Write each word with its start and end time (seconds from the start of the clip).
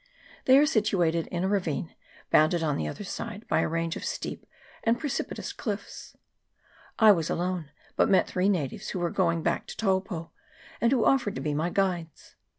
They 0.45 0.57
are 0.57 0.65
situated 0.65 1.27
in 1.27 1.43
a 1.43 1.47
ravine, 1.47 1.93
bounded 2.31 2.63
on 2.63 2.75
the 2.75 2.87
other 2.87 3.03
side 3.03 3.47
by 3.47 3.59
a 3.59 3.67
range 3.67 3.95
of 3.95 4.03
steep 4.03 4.47
and 4.83 4.99
precipitous 4.99 5.53
cliffs. 5.53 6.17
I 6.97 7.11
was 7.11 7.29
alone; 7.29 7.69
but 7.95 8.09
met 8.09 8.25
three 8.25 8.49
natives, 8.49 8.89
who 8.89 8.99
were 8.99 9.11
going 9.11 9.43
back 9.43 9.67
to 9.67 9.77
Taupo, 9.77 10.31
and 10.81 10.91
who 10.91 11.05
offered 11.05 11.35
to 11.35 11.41
be 11.41 11.53
my 11.53 11.69
guides. 11.69 12.33